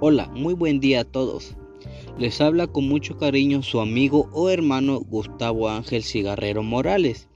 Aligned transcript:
Hola, 0.00 0.30
muy 0.32 0.54
buen 0.54 0.78
día 0.78 1.00
a 1.00 1.04
todos. 1.04 1.56
Les 2.20 2.40
habla 2.40 2.68
con 2.68 2.86
mucho 2.86 3.16
cariño 3.16 3.64
su 3.64 3.80
amigo 3.80 4.30
o 4.32 4.48
hermano 4.48 5.00
Gustavo 5.00 5.68
Ángel 5.68 6.04
Cigarrero 6.04 6.62
Morales, 6.62 7.26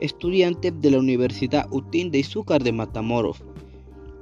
estudiante 0.00 0.70
de 0.70 0.90
la 0.90 0.98
Universidad 0.98 1.66
UTIN 1.70 2.10
de 2.10 2.18
Izúcar 2.18 2.62
de 2.62 2.72
Matamoros. 2.72 3.38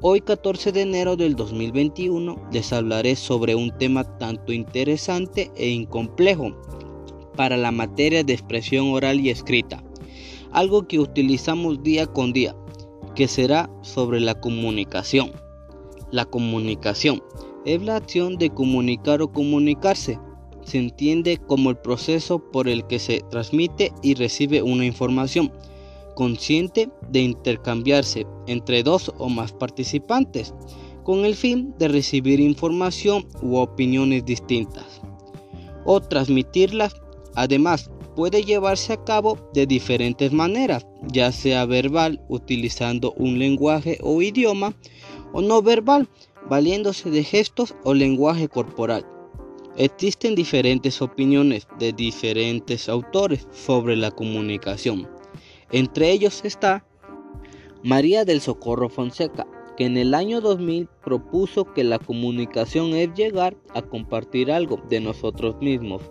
Hoy 0.00 0.20
14 0.20 0.70
de 0.70 0.82
enero 0.82 1.16
del 1.16 1.34
2021 1.34 2.50
les 2.52 2.72
hablaré 2.72 3.16
sobre 3.16 3.56
un 3.56 3.76
tema 3.76 4.04
tanto 4.16 4.52
interesante 4.52 5.50
e 5.56 5.68
incomplejo 5.70 6.56
para 7.36 7.56
la 7.56 7.72
materia 7.72 8.22
de 8.22 8.32
expresión 8.32 8.92
oral 8.92 9.18
y 9.18 9.30
escrita, 9.30 9.82
algo 10.52 10.86
que 10.86 11.00
utilizamos 11.00 11.82
día 11.82 12.06
con 12.06 12.32
día, 12.32 12.54
que 13.16 13.26
será 13.26 13.68
sobre 13.80 14.20
la 14.20 14.40
comunicación. 14.40 15.32
La 16.12 16.26
comunicación 16.26 17.22
es 17.64 17.82
la 17.82 17.96
acción 17.96 18.36
de 18.36 18.50
comunicar 18.50 19.22
o 19.22 19.32
comunicarse. 19.32 20.18
Se 20.62 20.76
entiende 20.76 21.38
como 21.38 21.70
el 21.70 21.78
proceso 21.78 22.38
por 22.38 22.68
el 22.68 22.86
que 22.86 22.98
se 22.98 23.22
transmite 23.30 23.92
y 24.02 24.14
recibe 24.14 24.62
una 24.62 24.84
información 24.84 25.50
consciente 26.14 26.90
de 27.08 27.20
intercambiarse 27.20 28.26
entre 28.46 28.82
dos 28.82 29.10
o 29.16 29.30
más 29.30 29.54
participantes 29.54 30.52
con 31.02 31.24
el 31.24 31.34
fin 31.34 31.74
de 31.78 31.88
recibir 31.88 32.40
información 32.40 33.26
u 33.40 33.56
opiniones 33.56 34.26
distintas 34.26 35.00
o 35.86 35.98
transmitirlas. 36.02 36.94
Además, 37.34 37.90
puede 38.14 38.44
llevarse 38.44 38.92
a 38.92 39.02
cabo 39.02 39.38
de 39.54 39.66
diferentes 39.66 40.30
maneras, 40.30 40.86
ya 41.10 41.32
sea 41.32 41.64
verbal 41.64 42.22
utilizando 42.28 43.14
un 43.16 43.38
lenguaje 43.38 43.98
o 44.02 44.20
idioma 44.20 44.74
o 45.32 45.40
no 45.40 45.62
verbal 45.62 46.08
valiéndose 46.48 47.10
de 47.10 47.24
gestos 47.24 47.74
o 47.84 47.94
lenguaje 47.94 48.48
corporal. 48.48 49.06
Existen 49.76 50.34
diferentes 50.34 51.00
opiniones 51.00 51.66
de 51.78 51.92
diferentes 51.92 52.88
autores 52.88 53.48
sobre 53.52 53.96
la 53.96 54.10
comunicación. 54.10 55.08
Entre 55.70 56.10
ellos 56.10 56.42
está 56.44 56.84
María 57.82 58.24
del 58.24 58.42
Socorro 58.42 58.90
Fonseca, 58.90 59.46
que 59.76 59.86
en 59.86 59.96
el 59.96 60.14
año 60.14 60.42
2000 60.42 60.88
propuso 61.02 61.72
que 61.72 61.84
la 61.84 61.98
comunicación 61.98 62.92
es 62.92 63.14
llegar 63.14 63.56
a 63.74 63.80
compartir 63.80 64.52
algo 64.52 64.78
de 64.90 65.00
nosotros 65.00 65.56
mismos. 65.60 66.02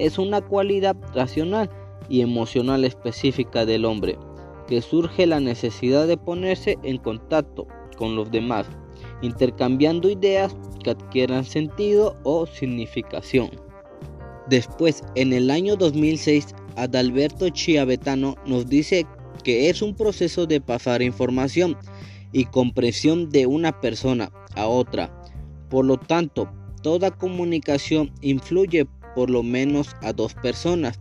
Es 0.00 0.18
una 0.18 0.40
cualidad 0.40 0.96
racional 1.14 1.70
y 2.08 2.22
emocional 2.22 2.84
específica 2.84 3.64
del 3.64 3.84
hombre, 3.84 4.18
que 4.66 4.82
surge 4.82 5.26
la 5.26 5.38
necesidad 5.38 6.08
de 6.08 6.16
ponerse 6.16 6.76
en 6.82 6.98
contacto 6.98 7.68
con 7.96 8.14
los 8.14 8.30
demás 8.30 8.66
intercambiando 9.22 10.10
ideas 10.10 10.54
que 10.82 10.90
adquieran 10.90 11.44
sentido 11.44 12.16
o 12.22 12.46
significación. 12.46 13.50
Después, 14.48 15.02
en 15.14 15.32
el 15.32 15.50
año 15.50 15.76
2006, 15.76 16.54
Adalberto 16.76 17.48
Chiavetano 17.48 18.36
nos 18.46 18.66
dice 18.68 19.06
que 19.42 19.68
es 19.70 19.82
un 19.82 19.94
proceso 19.94 20.46
de 20.46 20.60
pasar 20.60 21.02
información 21.02 21.76
y 22.32 22.44
comprensión 22.44 23.30
de 23.30 23.46
una 23.46 23.80
persona 23.80 24.30
a 24.54 24.66
otra. 24.66 25.10
Por 25.70 25.84
lo 25.84 25.96
tanto, 25.96 26.48
toda 26.82 27.10
comunicación 27.10 28.12
influye 28.20 28.86
por 29.14 29.30
lo 29.30 29.42
menos 29.42 29.88
a 30.02 30.12
dos 30.12 30.34
personas, 30.34 31.00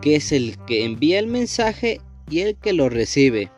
que 0.00 0.16
es 0.16 0.32
el 0.32 0.56
que 0.66 0.84
envía 0.84 1.18
el 1.18 1.26
mensaje 1.26 2.00
y 2.30 2.40
el 2.40 2.56
que 2.56 2.72
lo 2.72 2.88
recibe. 2.88 3.50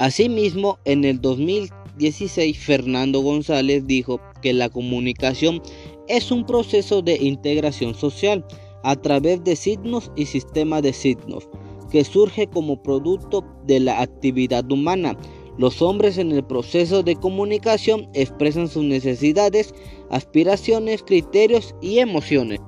Asimismo, 0.00 0.78
en 0.84 1.04
el 1.04 1.20
2000 1.20 1.70
16, 2.00 2.58
Fernando 2.58 3.20
González 3.20 3.86
dijo 3.86 4.20
que 4.40 4.54
la 4.54 4.70
comunicación 4.70 5.60
es 6.08 6.32
un 6.32 6.46
proceso 6.46 7.02
de 7.02 7.16
integración 7.16 7.94
social 7.94 8.44
a 8.82 8.96
través 8.96 9.44
de 9.44 9.54
signos 9.54 10.10
y 10.16 10.24
sistemas 10.24 10.82
de 10.82 10.94
signos 10.94 11.48
que 11.90 12.04
surge 12.04 12.46
como 12.46 12.82
producto 12.82 13.44
de 13.66 13.80
la 13.80 14.00
actividad 14.00 14.70
humana. 14.72 15.16
Los 15.58 15.82
hombres 15.82 16.16
en 16.16 16.32
el 16.32 16.42
proceso 16.42 17.02
de 17.02 17.16
comunicación 17.16 18.08
expresan 18.14 18.68
sus 18.68 18.84
necesidades, 18.84 19.74
aspiraciones, 20.08 21.02
criterios 21.02 21.74
y 21.82 21.98
emociones. 21.98 22.60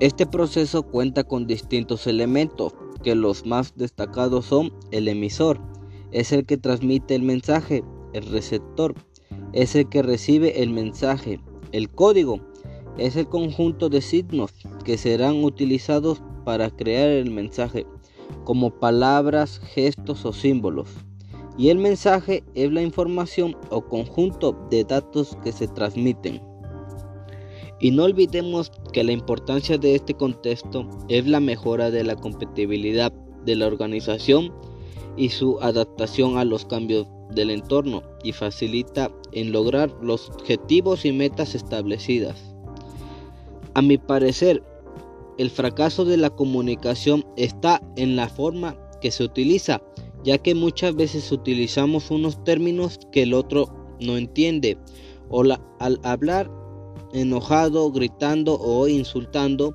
Este 0.00 0.26
proceso 0.26 0.82
cuenta 0.82 1.24
con 1.24 1.46
distintos 1.46 2.06
elementos, 2.06 2.74
que 3.02 3.14
los 3.14 3.46
más 3.46 3.74
destacados 3.76 4.46
son 4.46 4.72
el 4.90 5.08
emisor, 5.08 5.60
es 6.14 6.32
el 6.32 6.46
que 6.46 6.56
transmite 6.56 7.16
el 7.16 7.22
mensaje, 7.22 7.82
el 8.12 8.24
receptor 8.26 8.94
es 9.52 9.74
el 9.74 9.88
que 9.88 10.02
recibe 10.02 10.62
el 10.62 10.70
mensaje. 10.70 11.40
El 11.72 11.90
código 11.90 12.38
es 12.96 13.16
el 13.16 13.28
conjunto 13.28 13.88
de 13.88 14.00
signos 14.00 14.52
que 14.84 14.96
serán 14.96 15.42
utilizados 15.42 16.22
para 16.44 16.70
crear 16.70 17.08
el 17.08 17.32
mensaje, 17.32 17.84
como 18.44 18.70
palabras, 18.70 19.60
gestos 19.74 20.24
o 20.24 20.32
símbolos. 20.32 20.88
Y 21.58 21.70
el 21.70 21.78
mensaje 21.78 22.44
es 22.54 22.72
la 22.72 22.82
información 22.82 23.56
o 23.70 23.82
conjunto 23.82 24.56
de 24.70 24.84
datos 24.84 25.36
que 25.42 25.50
se 25.50 25.66
transmiten. 25.66 26.40
Y 27.80 27.90
no 27.90 28.04
olvidemos 28.04 28.70
que 28.92 29.02
la 29.02 29.12
importancia 29.12 29.78
de 29.78 29.96
este 29.96 30.14
contexto 30.14 30.88
es 31.08 31.26
la 31.26 31.40
mejora 31.40 31.90
de 31.90 32.04
la 32.04 32.14
compatibilidad 32.14 33.12
de 33.44 33.56
la 33.56 33.66
organización 33.66 34.52
y 35.16 35.28
su 35.28 35.58
adaptación 35.60 36.38
a 36.38 36.44
los 36.44 36.64
cambios 36.64 37.06
del 37.30 37.50
entorno 37.50 38.02
y 38.22 38.32
facilita 38.32 39.10
en 39.32 39.52
lograr 39.52 39.90
los 40.02 40.30
objetivos 40.30 41.04
y 41.04 41.12
metas 41.12 41.54
establecidas. 41.54 42.54
A 43.74 43.82
mi 43.82 43.98
parecer, 43.98 44.62
el 45.38 45.50
fracaso 45.50 46.04
de 46.04 46.16
la 46.16 46.30
comunicación 46.30 47.24
está 47.36 47.82
en 47.96 48.16
la 48.16 48.28
forma 48.28 48.76
que 49.00 49.10
se 49.10 49.24
utiliza, 49.24 49.82
ya 50.22 50.38
que 50.38 50.54
muchas 50.54 50.94
veces 50.94 51.30
utilizamos 51.32 52.10
unos 52.10 52.42
términos 52.44 53.00
que 53.10 53.22
el 53.22 53.34
otro 53.34 53.68
no 54.00 54.16
entiende, 54.16 54.78
o 55.28 55.42
al 55.80 56.00
hablar 56.02 56.50
enojado, 57.12 57.90
gritando 57.90 58.58
o 58.60 58.86
insultando, 58.88 59.74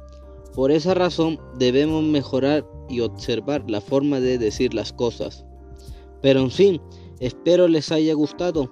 por 0.56 0.72
esa 0.72 0.94
razón 0.94 1.40
debemos 1.58 2.04
mejorar 2.04 2.66
y 2.90 3.02
observar 3.02 3.70
la 3.70 3.82
forma 3.82 4.20
de 4.20 4.38
decir 4.38 4.74
las 4.74 4.92
cosas. 4.92 5.46
Pero 6.22 6.42
en 6.42 6.52
fin, 6.52 6.82
espero 7.20 7.68
les 7.68 7.92
haya 7.92 8.14
gustado 8.14 8.72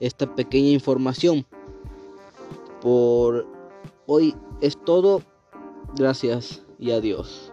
esta 0.00 0.34
pequeña 0.34 0.70
información. 0.70 1.46
Por 2.80 3.46
hoy 4.06 4.34
es 4.60 4.76
todo. 4.84 5.22
Gracias 5.94 6.62
y 6.78 6.90
adiós. 6.90 7.51